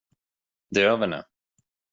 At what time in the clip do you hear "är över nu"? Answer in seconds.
0.81-1.23